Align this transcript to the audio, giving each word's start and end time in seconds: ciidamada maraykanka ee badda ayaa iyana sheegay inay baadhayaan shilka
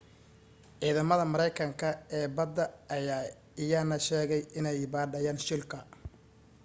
ciidamada 0.79 1.23
maraykanka 1.33 1.89
ee 2.19 2.27
badda 2.39 2.65
ayaa 2.97 3.21
iyana 3.67 3.97
sheegay 4.07 4.43
inay 4.59 4.79
baadhayaan 4.97 5.39
shilka 5.47 5.77